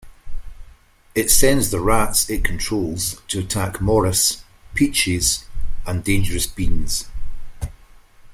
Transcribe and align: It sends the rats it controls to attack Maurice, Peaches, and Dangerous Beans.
It 1.13 1.29
sends 1.29 1.69
the 1.69 1.79
rats 1.79 2.27
it 2.27 2.43
controls 2.43 3.21
to 3.27 3.37
attack 3.41 3.79
Maurice, 3.79 4.43
Peaches, 4.73 5.45
and 5.85 6.03
Dangerous 6.03 6.47
Beans. 6.47 7.07